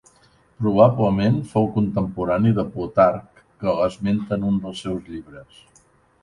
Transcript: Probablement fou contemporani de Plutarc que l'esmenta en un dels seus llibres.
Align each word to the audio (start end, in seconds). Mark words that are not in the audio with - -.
Probablement 0.59 1.35
fou 1.51 1.67
contemporani 1.75 2.53
de 2.61 2.65
Plutarc 2.77 3.43
que 3.65 3.77
l'esmenta 3.81 4.39
en 4.41 4.49
un 4.49 4.59
dels 4.65 4.83
seus 4.87 5.07
llibres. 5.13 5.63